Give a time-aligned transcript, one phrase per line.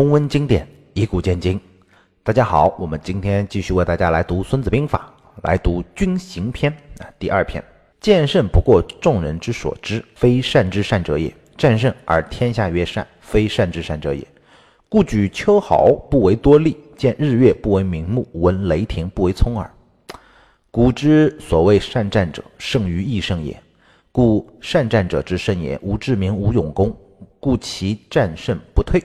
[0.00, 1.60] 重温经典，以古鉴今。
[2.22, 5.12] 大家好，我们今天继续为大家来读《孙子兵法》，
[5.46, 7.62] 来读军行篇啊，第二篇。
[8.00, 14.26] 剑胜不过众人之所知，非善之善者也；战胜而天下曰善，非善之善者也。
[14.88, 19.70] 故举秋毫不为多利，见日月不为明目，闻雷霆不为聪耳。
[20.70, 23.54] 古之所谓善战者，胜于易胜也。
[24.12, 26.96] 故善战者之胜也，无智明，无勇功，
[27.38, 28.98] 故其战胜不退。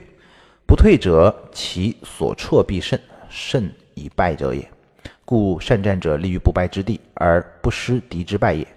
[0.67, 4.67] 不退者，其所挫必胜，胜以败者也。
[5.23, 8.67] 故善战者立于不败之地，而不失敌之败也。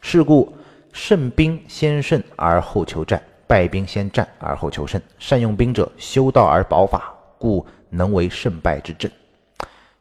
[0.00, 0.52] 是故
[0.92, 5.00] 胜兵先胜而后求战，败兵先战而后求胜。
[5.18, 9.10] 善用兵者，修道而保法，故能为胜败之正。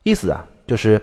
[0.04, 1.02] 意思啊，就是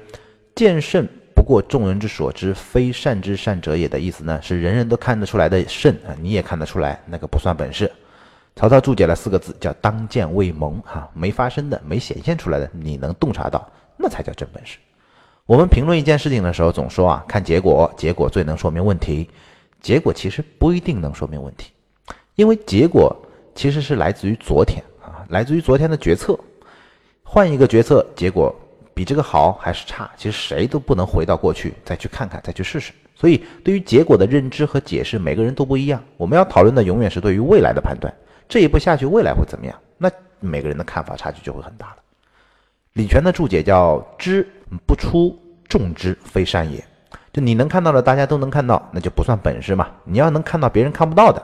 [0.55, 1.07] 见胜。
[1.35, 7.91] 不过众人之所知，非善之善者也的意思呢，是人人都看得出来的胜啊，你也看得出来，那个不算本事。
[8.57, 14.79] 曹操注解了四个字，叫当见未萌哈，没发生的，没显现出来的，你能洞察到，那才叫真本事。
[15.47, 19.29] 我们评论一件事情的时候，总说啊，看结果，结果最能说明问题。
[19.81, 21.73] 结果其实不一定能说明问题，
[22.35, 23.17] 因为结果
[23.55, 26.39] 其实是来自于昨天啊，来自于昨天的决策。
[27.23, 28.55] 换一个决策，结果。
[28.93, 30.11] 比这个好还是差？
[30.15, 32.93] 其实谁都不能回到过去再去看看，再去试试。
[33.15, 36.03] 所以对于结果的认知和解释，每个人都不一样。
[36.19, 38.13] 我们要讨论的永远是对于未来的判断。
[38.51, 39.75] 这一步下去，未来会怎么样？
[39.97, 41.97] 那每个人的看法差距就会很大了。
[42.95, 44.45] 李全的注解叫“知
[44.85, 46.85] 不出众之，非善也”。
[47.33, 49.87] 就你能看到的，大家都能看到，那就不算本事嘛。
[50.03, 51.41] 你要能看到别人看不到的。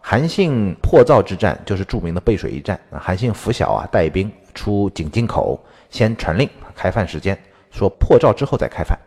[0.00, 2.80] 韩信破赵之战就是著名的背水一战。
[2.90, 5.60] 韩信拂晓啊，带兵出井津口，
[5.90, 6.48] 先传令。
[6.74, 7.38] 开饭时间，
[7.70, 8.98] 说破赵之后再开饭，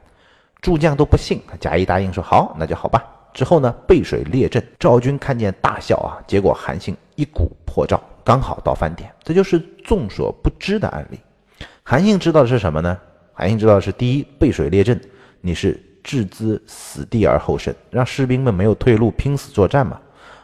[0.62, 3.04] 诸将都不信，贾谊答应说好，那就好吧。
[3.34, 6.18] 之后呢，背水列阵，赵军看见大笑啊。
[6.28, 11.20] 结果韩信一鼓破赵，刚好到饭点，这就是众所不知的案例。
[11.84, 12.98] 韩信知道的是什么呢？
[13.34, 15.00] 韩信知道的是第一，背水列阵，
[15.42, 20.00] 你是置之死地而后生，让士兵们没有退路，拼死作战嘛。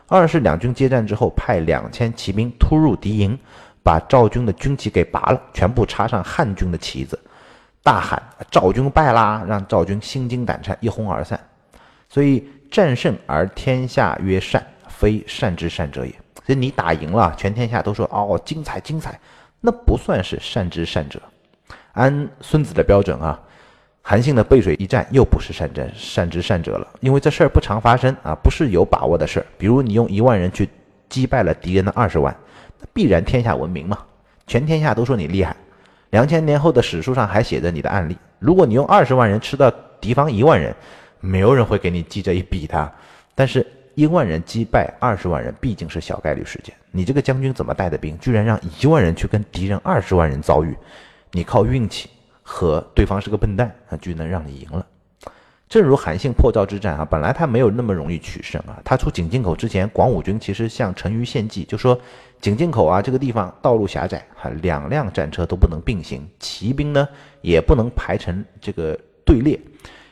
[0.07, 3.39] 二是两军接战之后，派两千骑兵突入敌营。
[3.81, 7.19] 把赵军的军旗给拔了，全部插上汉军的旗子，
[7.83, 8.19] 大喊
[8.49, 11.39] “赵军败啦”，让赵军心惊胆颤，一哄而散。
[12.09, 16.11] 所以战胜而天下曰善，非善之善者也。
[16.45, 19.19] 所以你打赢了，全天下都说哦精彩精彩，
[19.61, 21.19] 那不算是善之善者。
[21.93, 23.39] 按孙子的标准啊，
[24.01, 29.45] 韩信的背水一战又不是善战善之善者了，因为这事儿不常发生啊，不是有把握的事儿。
[29.57, 30.69] 比如你用一万人去
[31.09, 32.35] 击败了敌人的二十万。
[32.79, 33.97] 那必然天下闻名嘛，
[34.45, 35.55] 全天下都说你厉害。
[36.09, 38.17] 两千年后的史书上还写着你的案例。
[38.37, 40.75] 如果你用二十万人吃到敌方一万人，
[41.21, 42.91] 没有人会给你记这一笔的。
[43.33, 46.75] 但是一万人击败二十万人，毕竟是小概率事件。
[46.91, 50.75] 你这个将军怎么带的兵，居然让一万人去跟敌人二十万人遭遇？
[51.31, 52.09] 你靠运气
[52.43, 54.85] 和对方是个笨蛋，啊，就能让你赢了。
[55.67, 58.79] 正如韩信破赵之战啊，本来他没有那么容易取胜啊。
[58.85, 61.99] 他出井进口之前，广武军其实向陈馀献计，就说
[62.39, 67.07] 井进口啊这个地方道路狭窄，哈，两辆战车都不能并行，骑兵呢
[67.41, 69.59] 也不能排成这个队列，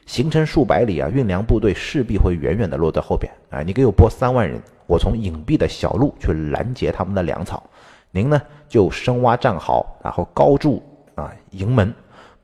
[0.05, 3.61] 行程数百里啊，运粮部队势必会远远的落在后边啊。
[3.61, 7.63] 你给我拨三万人，我从隐蔽的小路去拦截他们的粮草，
[8.11, 10.83] 您呢就深挖战壕，然后高筑
[11.15, 11.93] 啊营门，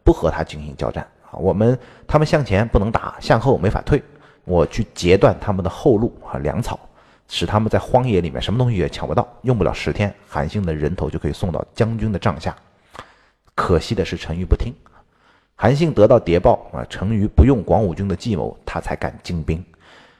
[0.03, 1.06] 不和他进行交战。
[1.31, 1.78] 啊，我们
[2.08, 4.02] 他们向前不能打，向后没法退，
[4.46, 6.80] 我去截断他们的后路和，粮草，
[7.28, 12.56] 使他们在荒野里面什么东西也抢不到，用不了十天，韩信的人头就可以送到将军的帐下。
[13.53, 14.74] 可惜的是陈馀不听，
[15.62, 19.62] 韩信得到谍报啊，陈馀不用广武军的计谋，他才敢进兵。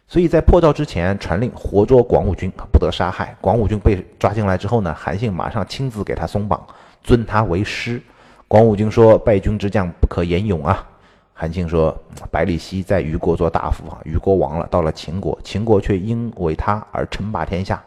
[0.06, 3.34] 所以在破赵之前，传令活捉广武军，不得杀害。
[3.40, 6.62] 广武军被抓进来之后呢，韩信马上亲自给他松绑，
[7.02, 8.02] 尊他为师。
[8.50, 10.86] 广武军说：“败军之将不可言勇啊。”
[11.34, 11.98] 韩信说
[12.30, 17.82] ：“百里奚在虞国做大夫啊，虞国亡了，到了秦国，秦国却因为他而称霸天下。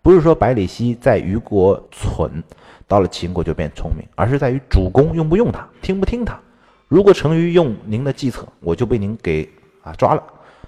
[0.00, 2.40] 不是说百里奚在虞国蠢，
[2.86, 6.38] 到了秦国就变聪明，而是在于主公用不用他，听不听他。
[6.94, 9.50] 如果陈馀用您的计策，我就被您给
[9.82, 10.22] 啊抓了。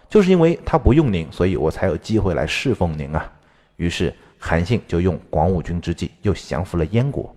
[0.08, 3.32] 就是因为他不用您，所以我才有机会来侍奉您啊。
[3.76, 7.32] 于是韩信就用广武军之计，又降服了燕国。”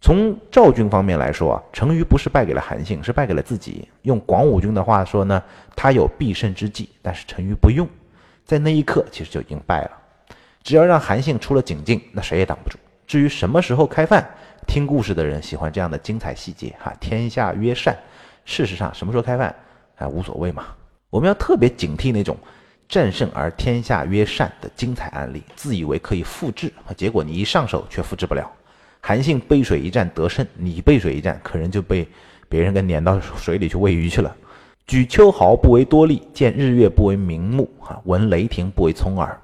[0.00, 3.88] 从赵军方面来说啊，陈馀不是败给了韩信，是败给了自己。
[4.02, 5.42] 用广武军的话说呢，
[5.74, 7.88] 他有必胜之计，但是陈馀不用，
[8.44, 9.90] 在那一刻其实就已经败了。
[10.62, 12.78] 只要让韩信出了井陉，那谁也挡不住。
[13.06, 14.28] 至于什么时候开饭，
[14.66, 16.92] 听故事的人喜欢这样的精彩细节哈。
[17.00, 17.96] 天下曰善，
[18.44, 19.54] 事实上什么时候开饭
[19.96, 20.66] 啊无所谓嘛。
[21.10, 22.36] 我们要特别警惕那种
[22.88, 28.50] 战胜而天下曰善的精彩案例，自以为可以复制，结果你一上手却复制不了。
[29.00, 32.06] 韩信背水一战得胜，你背水一战可能就被
[32.48, 34.36] 别人给撵到水里去喂鱼去了。
[34.84, 39.40] 举秋毫不为多力，见日月不为明目，啊，闻雷霆不为聪耳。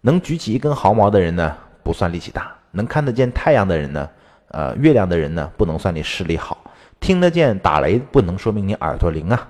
[0.00, 2.42] 能举起一根毫毛的人呢，不算力气大；
[2.72, 4.08] 能看得见太阳的人呢，
[4.48, 6.56] 呃，月亮的人呢，不能算你视力好；
[6.98, 9.48] 听得见打雷，不能说明你耳朵灵啊。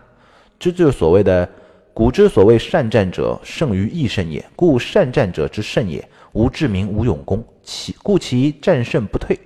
[0.59, 1.49] 这就是所谓的
[1.95, 4.45] “古之所谓善战者，胜于易胜也。
[4.55, 9.39] 故善战者之胜也，无智名，无勇功，其故其战胜不退。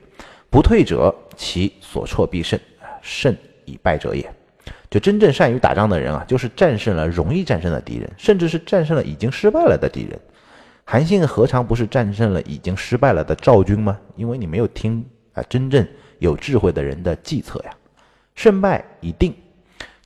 [0.51, 2.59] 不退者，其所挫必胜，
[3.03, 4.29] 胜以败者也。”
[4.89, 10.19] 就真正善于打仗的人啊，就是战胜了容易战胜的敌人，甚至是战胜了已经失败了的敌人。
[10.89, 13.99] 韩信何尝不是战胜了已经失败了的赵军吗？
[14.15, 15.05] 因为你没有听
[15.35, 15.85] 啊，真正
[16.21, 17.73] 有智慧的人的计策呀。
[18.37, 19.35] 胜败已定，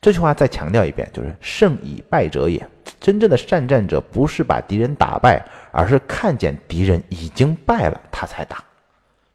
[0.01, 2.67] 这句话再强调一遍，就是胜以败者也。
[2.99, 8.65] 真正的善战者不是把敌人打败，而是看见敌人已经败了，他才打。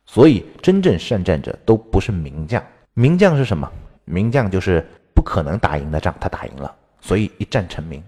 [0.07, 2.61] 所以，真正善战者都不是名将。
[2.95, 3.71] 名将是什么？
[4.03, 4.83] 名将就是。
[5.15, 8.03] 不可能打赢的仗，他打赢了，所以一战成名。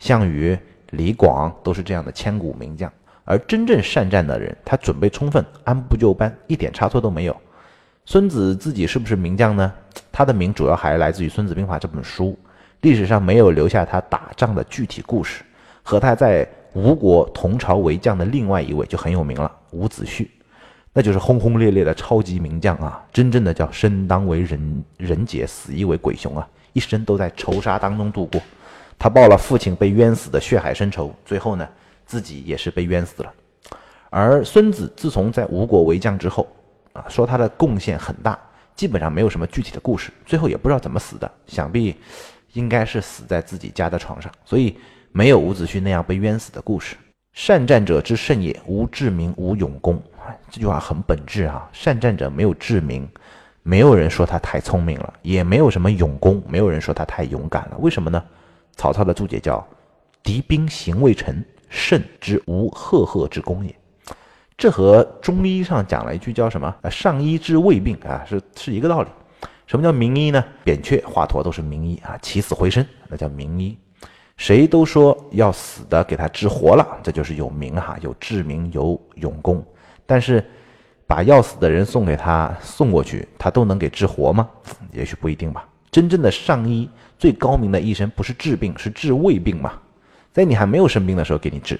[0.00, 0.58] 项羽、
[0.90, 2.92] 李广都是这样的千古名将。
[3.24, 7.36] 而真正善战的人，他准备充分，按部就班，一点差错都没有。
[8.06, 9.70] 孙子自己是不是名将呢？
[10.10, 12.38] 他的名主要还来自于《孙子兵法》这本书，
[12.80, 15.44] 历史上没有留下他打仗的具体故事。
[15.82, 20.26] 和他在吴国同朝为将的另外一位就很有名了，伍子胥。
[20.94, 23.04] 那就是轰轰烈烈的超级名将啊！
[23.12, 26.48] 真正的叫生当为人人杰，死亦为鬼雄啊！
[26.72, 28.40] 一生都在仇杀当中度过。
[28.98, 31.68] 他报了父亲被冤死的血海深仇，最后呢，
[32.04, 33.32] 自己也是被冤死了。
[34.10, 36.48] 而孙子自从在吴国为将之后
[36.92, 38.38] 啊，说他的贡献很大，
[38.74, 41.94] 基本上没有什么具体的故事，最后也不知道怎么死的，想必
[42.54, 44.76] 应该是死在自己家的床上，所以
[45.12, 46.96] 没有伍子胥那样被冤死的故事。
[47.34, 50.02] 善战者之胜也，无智名，无勇功。
[50.50, 51.68] 这句话很本质啊！
[51.72, 53.08] 善战者没有智名，
[53.62, 57.76] 没有人说他太聪明了，也没有什么勇功，没有人说他太勇敢了。
[57.78, 58.22] 为什么呢？
[58.78, 59.66] 曹操的注解叫
[60.22, 63.74] “敌兵行未成，胜之无赫赫之功也”。
[64.56, 69.08] 这和中医上讲了一句叫什么“上医治未病”啊，是是一个道理。
[69.66, 70.42] 什么叫名医呢？
[70.64, 73.76] 扁鹊、华佗都是名医啊，起死回生那叫名医。
[74.36, 79.60] 谁都说要死的给他治活了，这就是有名哈，有治名，有勇功。
[80.06, 80.42] 但是，
[81.04, 84.48] 把要死的人送给他送过去，他都能给治活吗？
[84.92, 85.68] 也许不一定吧。
[85.90, 89.72] 真正的上医，最高明的医生不是治病，是治未病嘛。
[90.32, 91.78] 在你还没有生病的时候给你治，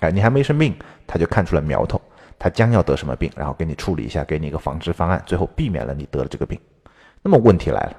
[0.00, 0.74] 哎，你还没生病，
[1.06, 2.00] 他就看出了苗头，
[2.38, 6.58] 他将要得什么病，然后给你处理一下，给你一个防治方案，最后避免了你得了这个病。
[7.22, 7.96] 那么问题来了，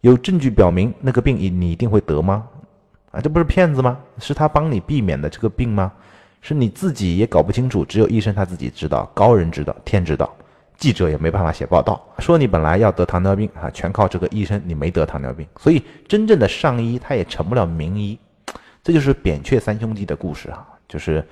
[0.00, 2.46] 有证据表明那个病你你一定会得吗？
[3.10, 3.98] 啊，这不是骗子吗？
[4.18, 5.92] 是他帮你避免的这个病吗？
[6.42, 10.32] 是你自己也搞不清楚，只有医生他自己知道，高人知道，天知道，
[10.78, 18.18] 记者也没办法写报道，说你本来要得糖尿病啊，全靠这个医生，你没得糖尿病，所以真正的上医他也成不了名医，
[18.82, 21.26] 这就是扁鹊三兄弟的故事啊，就是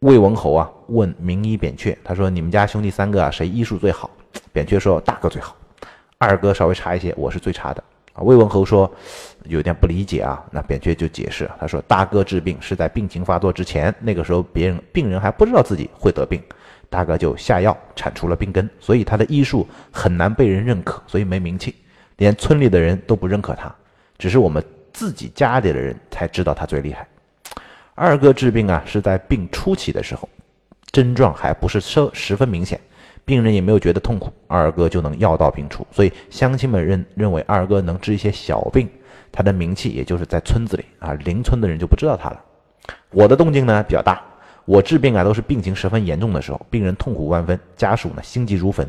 [0.00, 4.10] 魏文侯啊问名医扁鹊，他说你们家兄弟三个啊谁医术最好？
[4.52, 5.54] 扁鹊说大哥最好，
[6.18, 7.84] 二哥稍微差一些，我是最差的。
[8.14, 8.90] 啊，魏文侯说
[9.44, 16.42] 有点不理解啊，那扁鹊就解释，他说大哥治病是在病情发作之前，那个时候别人病人还不知道自己会得病，
[16.92, 21.74] 大哥就下药铲除了病根，所以他的医术很难被人认可，所以没名气，
[22.18, 23.74] 连村里的人都不认可他，
[24.18, 24.62] 只是我们
[24.92, 27.08] 自己家里的人才知道他最厉害。
[27.94, 30.28] 二哥治病啊，是在病初期的时候，
[30.92, 32.78] 症状还不是十十分明显。
[33.24, 38.88] 病人也没有觉得痛苦，二哥就能药到病除，所以乡亲们认认为二哥能治一些小病，
[39.30, 42.44] 他的名气也就是在村子里啊，邻村的人就不知道他了。
[43.10, 44.20] 我的动静呢比较大，
[44.64, 48.86] 我治病啊都是病情十分严重的时候，病人痛苦万分，家属呢心急如焚，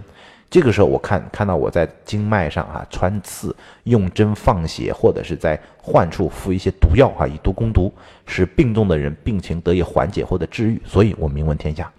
[0.50, 7.92] 这个时候我看看到我在经脉上啊穿刺、用针放血，或者是在患处敷一些毒药啊以毒攻毒，
[8.28, 11.92] 使病重的人病情得以缓解或者治愈，所以我名闻天下。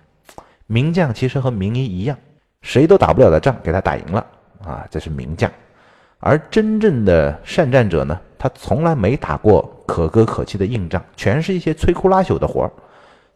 [0.66, 2.16] 名将其实和名医一样，
[2.62, 4.24] 谁都打不了的仗，给他打赢了
[4.64, 5.50] 啊，这是名将。
[6.20, 12.72] 而真正的善战者呢，他从来没打过可歌可泣的硬仗，全是一些摧枯拉朽的活儿。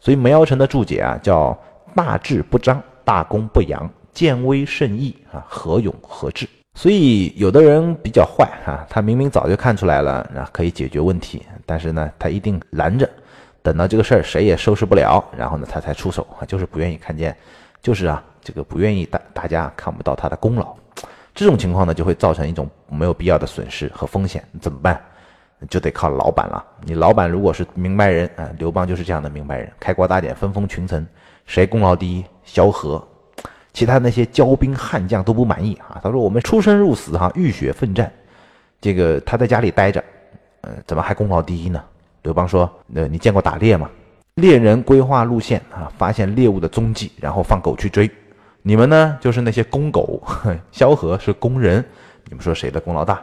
[0.01, 1.57] 所以梅尧臣的注解啊，叫
[1.95, 6.49] 大智不彰，大功不扬，见微胜义啊，何勇何智。
[6.75, 13.09] 所以有的人比较坏啊，他明明早就看出来了，啊，可以解决问题，但是呢，他一定拦着。
[13.61, 17.37] 等到这个事儿谁也收拾不了，然后呢，他才出手啊，就是不愿意看见，
[17.83, 20.73] 就是啊，这个不愿意大大家看不到他的功劳，
[21.35, 25.01] 这种情况呢，就会造成一种没有必要的损失和风险，怎么办？
[25.69, 26.65] 就得靠老板了。
[26.85, 31.07] 你老板如果是明白人啊，刘邦就是这样的明白人，开国大典分封群臣，
[31.47, 33.03] 谁功劳第一，萧何。
[33.73, 36.01] 其他那些骄兵悍将都不满意啊。
[36.03, 38.11] 他说：“我们出生入死哈，浴血奋战，
[38.81, 40.03] 这个他在家里待着，
[40.63, 41.83] 呃，怎么还功劳第一呢？”
[42.23, 43.89] 刘邦说：“呃，你见过打猎吗？
[44.35, 48.11] 猎人规划路线啊，发现猎物的踪迹，然后放狗去追。
[48.63, 50.21] 你们呢，就是那些公狗。
[50.73, 51.85] 萧何是工人，
[52.25, 53.23] 你们说谁的功劳大？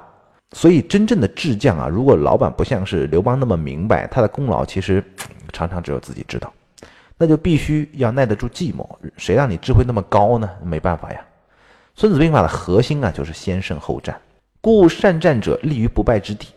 [0.56, 5.04] 所以真正的智将啊，如果老板不像是刘邦那么明白，他的功劳其实
[5.52, 6.52] 常常只有自己知道。”
[7.18, 10.50] 那就必须要耐得住寂寞，谁让你智慧那么高呢？
[10.64, 11.20] 没办法呀。
[11.94, 14.18] 孙子兵法的核心啊，就是先胜后战。
[14.62, 16.48] 故善战者立于不败之地，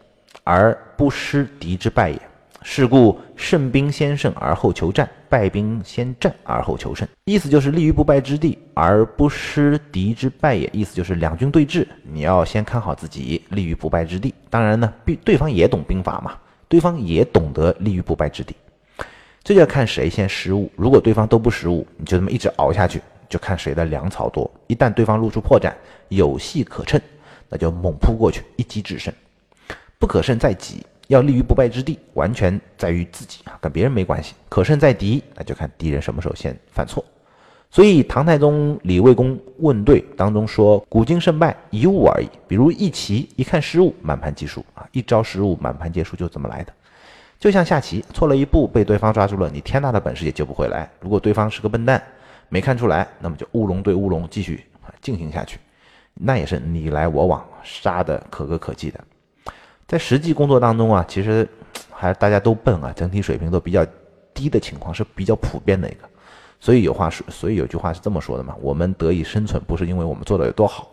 [0.45, 2.21] 而不失敌之败也。
[2.62, 7.07] 是故胜兵先胜而后求战，败兵先战而后求胜。
[7.25, 10.69] 意思就是立于不败之地，而不失敌之败也。
[10.73, 14.35] 意思就是两军对峙，你要先看好自己立于不败之地。
[14.50, 16.37] 当然呢，对对方也懂兵法嘛，
[16.69, 18.55] 对方也懂得立于不败之地。
[19.45, 20.71] 这就要看谁先失误。
[20.77, 24.50] 如果对方都不失误，你就这么一直熬下去，就看谁的粮草多。
[24.67, 25.73] 一旦对方露出破绽，
[26.09, 27.00] 有戏可乘，
[27.49, 29.15] 那就猛扑过去，一击制胜。
[29.99, 34.35] 不可胜在己，要立于不败之地，完全在于自己啊，跟别人没关系。
[34.49, 37.05] 可胜在敌，那就看敌人什么时候先犯错。
[37.71, 44.88] 所以唐太宗李卫公问对当中说：“古今胜败一物而已。”比如一棋，一看失误，满盘皆输啊！
[44.93, 46.73] 一招失误，满盘皆输，就这么来的。
[47.38, 50.91] 就像下棋，错了一步被对方抓住了，你天大的本事也救不回来。
[51.00, 52.03] 如果对方是个笨蛋，
[52.49, 54.65] 没看出来，那么就乌龙对乌龙，继续
[55.03, 55.59] 进行下去，
[56.15, 58.99] 那也是你来我往，杀的可歌可泣的。
[59.88, 61.49] 在实际工作当中啊，其实
[61.90, 63.85] 还大家都笨啊，整体水平都比较
[64.33, 66.09] 低的情况是比较普遍的一个。
[66.61, 70.88] 所以有话说，所以有句话是这么说的嘛：我们得以生存，不是因为我们做的有多好，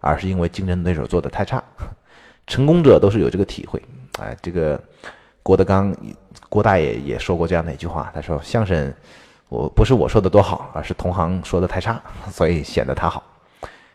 [0.00, 1.62] 而是因为竞争对手做的太差。
[2.46, 3.82] 成功者都是有这个体会，
[4.18, 4.78] 哎，这个。
[5.42, 5.92] 郭德纲，
[6.50, 8.92] 郭大爷也说过这样的一句话，他说：“相声，
[9.48, 13.22] 我不是我说的多好，而是同行说的太差， 所以显得他好。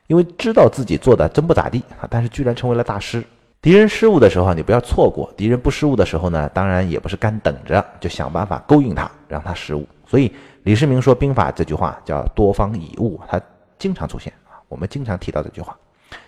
[0.07, 3.24] 因为知道自己做的真不咋地啊，但是居然成为了大师。
[3.65, 9.88] 敌人失误的时候，你不要错过；敌人不失误的时候呢，当然也不是干等着，就想办法勾引他，让他失误。
[10.05, 10.31] 所以
[10.65, 13.41] 李世民说兵法这句话叫多方以误，他
[13.79, 15.75] 经常出现啊，我们经常提到这句话，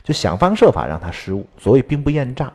[0.04, 1.46] 就想方设法让他失误。
[1.60, 2.52] 所谓兵不厌诈。”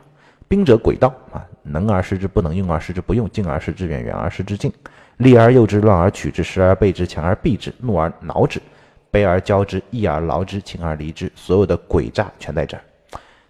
[0.49, 4.69] 兵者诡道啊，能而失之不能，用而失之不用，静而失之远，远而失之近，
[5.15, 8.61] 利而诱之，乱而取之，时而备之，强而避之，怒而恼之，
[9.09, 12.83] 悲而骄之，义而劳之，情而离之，所有的诡诈全在这儿。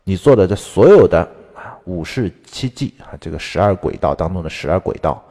[0.03, 1.19] 你做的这所有的
[1.55, 5.24] 啊五事七计啊，这个十二轨道当中的十二轨道，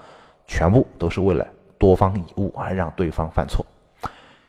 [0.47, 1.47] 全部都是为了
[1.79, 3.65] 多方以误而让对方犯错。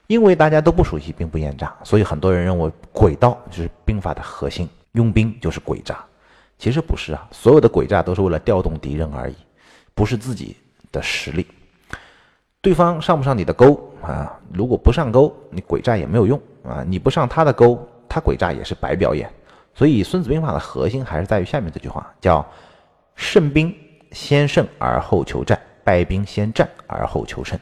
[0.08, 6.04] 因为大家都不熟悉兵不厌诈，所以很多人认为轨道就是兵法的核心，用兵就是诡诈。
[6.58, 9.36] 其实不是啊，所有的诡诈都是为了调动敌人而已，
[9.94, 10.56] 不是自己
[10.92, 11.48] 的实力。
[12.62, 14.40] 对方上不上你的钩啊？
[14.54, 16.84] 如果不上钩，你诡诈也没有用啊！
[16.88, 17.78] 你不上他的钩，
[18.08, 19.30] 他诡诈也是白表演。
[19.76, 22.46] 所以《孙子兵法》的核心还是在于下面这句话，叫
[23.16, 23.76] “胜兵
[24.12, 27.60] 先胜而后求战，败兵先战而后求胜”。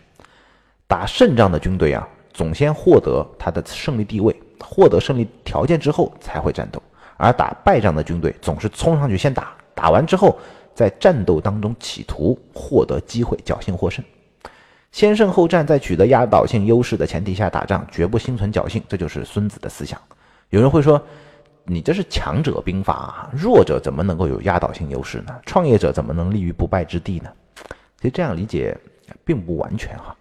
[0.88, 6.82] 打胜仗的军队啊，总先获得他的胜利地位，获得胜利条件之后才会战斗。
[7.16, 10.38] 而打败仗的军队总是冲上去先打，打完之后
[10.74, 14.04] 在战斗当中企图获得机会，侥幸获胜。
[14.92, 19.98] 先胜后战，在取得压倒性优势的前提下打仗，绝不心存侥幸，这就是孙子的思想。
[20.50, 21.02] 有人会说，
[21.64, 25.40] 你这是强者兵法，弱者怎么能够有压倒性优势呢？
[25.46, 27.30] 创业者怎么能立于不败之地呢？
[27.98, 28.76] 其实这样理解
[29.24, 30.16] 并不完全哈，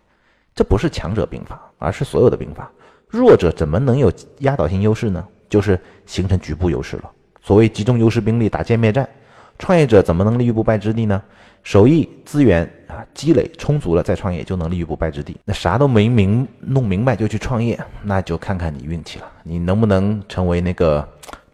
[0.54, 2.70] 这不是强者兵法，而是所有的兵法。
[3.08, 5.26] 弱者怎么能有压倒性优势呢？
[5.48, 7.10] 就是形成局部优势了。
[7.42, 9.08] 所谓集中优势兵力打歼灭战，
[9.58, 11.20] 创业者怎么能立于不败之地呢？
[11.62, 15.36] 手艺资源啊积累充足了再创业就能立于不败之地。
[15.44, 19.30] 那啥都没明弄明白就去创业，那就看看你运气了。
[19.42, 21.06] 你能不能成为那个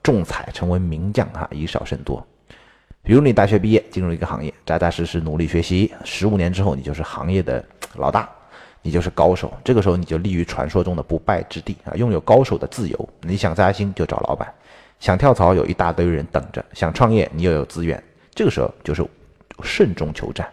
[0.02, 1.48] 中彩，成为名将哈？
[1.52, 2.26] 以少胜多。
[3.02, 7.64] 比如你大学毕业进入一个行业，扎扎实实努力学习，十五年之后你就是行业的
[7.94, 8.28] 老大。
[8.82, 13.08] 你就是高手，这个时候你就立于传说中的不败之地啊，拥有高手的自由。
[13.22, 14.48] 你想扎心就找老板，
[15.00, 18.00] 想跳槽有一大堆人等着，想创业你又有资源，
[18.32, 19.04] 这个时候就是
[19.64, 20.48] 慎重求战。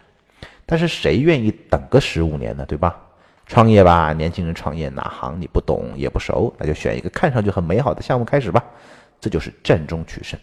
[0.66, 2.64] 但是谁愿意等个十五年呢？
[2.66, 2.98] 对吧？
[3.46, 8.64] 创业吧，年轻人创业哪行你不懂也不熟，那就选一个看上去很美好的项目开始吧。
[9.20, 10.38] 这就是战中取胜。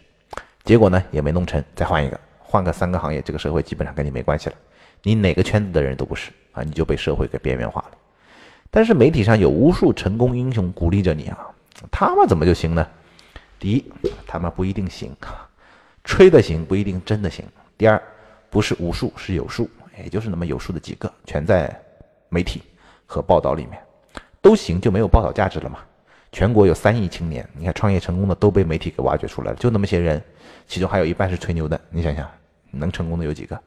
[0.64, 4.56] 结果呢也没弄成，再换一个，换个三个行业，这个社会基本上跟你没关系了。
[5.02, 6.30] 你哪个圈子的人都不是。
[6.52, 7.92] 啊，你就被社会给边缘化了。
[8.70, 11.38] 但是媒体上有无数成功英雄鼓励着你啊，
[11.90, 12.86] 他们怎么就行呢？
[13.58, 13.84] 第一，
[14.26, 15.16] 他们不一定行，
[16.04, 17.44] 吹的行不一定真的行。
[17.78, 18.00] 第二，
[18.50, 19.68] 不是无数，是有数，
[20.02, 21.74] 也就是那么有数的几个，全在
[22.28, 22.62] 媒体
[23.06, 23.80] 和报道里面，
[24.40, 25.78] 都行就没有报道价值了嘛。
[26.30, 30.22] 全国有三亿青年，你看创业成功的都被媒体给挖掘出来了，就那么些人，
[30.66, 31.78] 其中还有一半是吹牛的。
[31.90, 32.26] 你想想，
[32.70, 33.60] 能成功的有几个？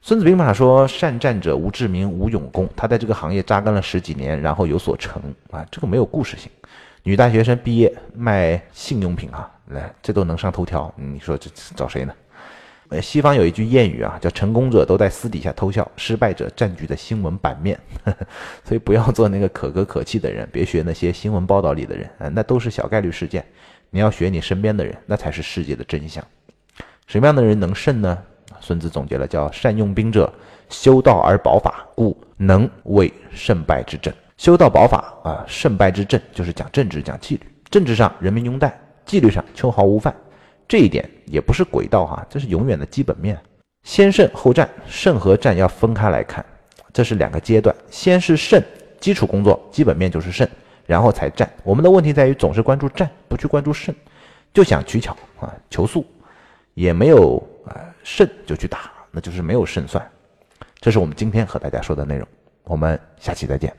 [0.00, 6.50] 孙子兵法说：“善战者无智名，无勇功。”他在这个行业扎根了十几年，然后有所成啊，这个没有故事性。
[7.02, 12.14] 女大学生毕业卖性用品啊，来这都能上头条，你说这找谁呢？
[12.90, 17.78] 呃，西方有一句谚语啊，叫“成功者都在私底下偷笑，失败者占据的新闻版面”。
[18.64, 23.44] 所以不要做那个可歌可泣的人，别学那些新闻报道里的人啊，那都是小概率事件。
[23.90, 26.24] 你要学你身边的人，那才是世界的真相。
[27.06, 28.18] 什么样的人能胜呢？
[28.60, 30.32] 孙子总结了，叫“善用兵者，
[30.70, 37.42] 修道而保法，故能为胜败之政。”修道保法啊，胜败之政就是讲政治、讲纪律。
[37.70, 40.14] 政治上人民拥戴，纪律上秋毫无犯。
[40.68, 43.36] 这一点也不是诡道哈，这是永远的基本面。
[43.84, 46.44] 先胜后战，胜和战要分开来看，
[46.92, 47.74] 这是两个阶段。
[47.90, 48.62] 先是胜，
[49.00, 50.46] 基础工作基本面就是胜，
[50.84, 51.50] 然后才战。
[51.64, 53.94] 我们的问题在于总是关注战，不去关注胜，
[54.52, 56.04] 就想取巧啊，求速，
[56.74, 60.06] 也没有啊胜就去打，那就是没有胜算。
[60.80, 62.28] 这是我们今天和大家说的内容，
[62.64, 63.74] 我们下期再见。